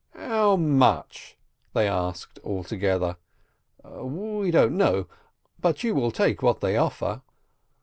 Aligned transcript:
"How 0.15 0.55
much?" 0.55 1.37
they 1.75 1.87
asked 1.87 2.39
all 2.39 2.63
together. 2.63 3.17
"We 3.85 4.49
don't 4.49 4.75
know, 4.75 5.05
but 5.59 5.83
you 5.83 5.93
will 5.93 6.09
take 6.09 6.41
what 6.41 6.59
they 6.59 6.75
offer." 6.75 7.21